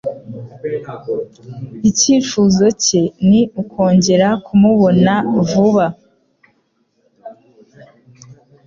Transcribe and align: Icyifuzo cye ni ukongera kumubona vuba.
Icyifuzo 1.89 2.65
cye 2.83 3.01
ni 3.27 3.41
ukongera 3.61 4.27
kumubona 4.45 5.13
vuba. 5.47 5.85